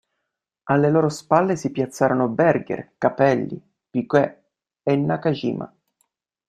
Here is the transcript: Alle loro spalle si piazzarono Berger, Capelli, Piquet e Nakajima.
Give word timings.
Alle 0.63 0.89
loro 0.89 1.09
spalle 1.09 1.55
si 1.55 1.69
piazzarono 1.69 2.27
Berger, 2.27 2.93
Capelli, 2.97 3.61
Piquet 3.87 4.41
e 4.81 4.95
Nakajima. 4.95 5.71